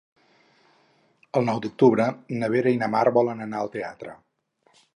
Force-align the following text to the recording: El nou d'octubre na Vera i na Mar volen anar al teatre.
El 1.41 1.45
nou 1.49 1.61
d'octubre 1.65 2.07
na 2.39 2.49
Vera 2.55 2.73
i 2.77 2.81
na 2.85 2.89
Mar 2.95 3.05
volen 3.19 3.47
anar 3.49 3.61
al 3.61 3.73
teatre. 3.77 4.17